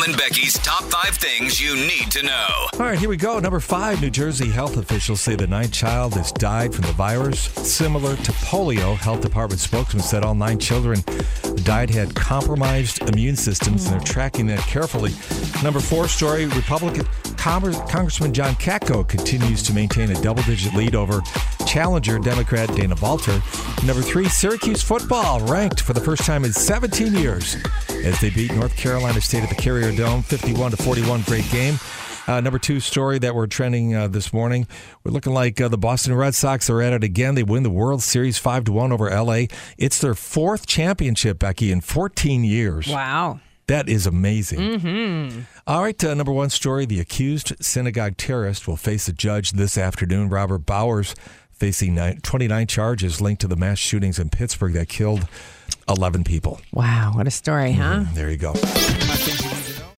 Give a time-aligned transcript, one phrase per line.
[0.00, 2.68] Tom and Becky's top five things you need to know.
[2.74, 3.38] All right, here we go.
[3.38, 7.40] Number five New Jersey health officials say the ninth child has died from the virus.
[7.40, 11.02] Similar to polio, health department spokesman said all nine children
[11.64, 15.12] died had compromised immune systems, and they're tracking that carefully.
[15.62, 17.06] Number four story Republican
[17.36, 21.20] Congressman John Katko continues to maintain a double digit lead over
[21.66, 23.36] challenger Democrat Dana Balter.
[23.86, 27.56] Number three, Syracuse football ranked for the first time in 17 years
[28.04, 31.22] as they beat North Carolina State at the Carrier Dome 51 to 41.
[31.22, 31.74] Great game.
[32.26, 34.66] Uh, number two story that we're trending uh, this morning.
[35.02, 37.34] We're looking like uh, the Boston Red Sox are at it again.
[37.34, 39.46] They win the World Series five to one over LA.
[39.78, 42.88] It's their fourth championship, Becky, in 14 years.
[42.88, 43.40] Wow.
[43.66, 44.58] That is amazing.
[44.58, 45.40] Mm-hmm.
[45.66, 49.78] All right, uh, number one story: the accused synagogue terrorist will face a judge this
[49.78, 50.28] afternoon.
[50.28, 51.14] Robert Bowers
[51.60, 55.28] facing 29 charges linked to the mass shootings in Pittsburgh that killed
[55.88, 56.60] 11 people.
[56.72, 58.00] Wow, what a story, huh?
[58.00, 59.59] Mm, there you go.